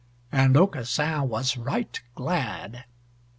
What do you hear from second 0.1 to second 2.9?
And Aucassin was right glad.